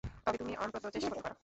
[0.25, 1.35] তবে তুমি অন্তত চেষ্টা করতে পারো।